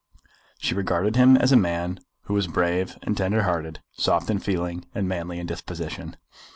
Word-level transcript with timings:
She 0.57 0.73
regarded 0.73 1.15
him 1.15 1.37
as 1.37 1.51
a 1.51 1.55
man 1.55 1.99
who 2.23 2.33
was 2.33 2.47
brave 2.47 2.97
and 3.03 3.15
tender 3.15 3.43
hearted, 3.43 3.83
soft 3.91 4.31
in 4.31 4.39
feeling 4.39 4.85
and 4.95 5.07
manly 5.07 5.37
in 5.37 5.45
disposition. 5.45 6.17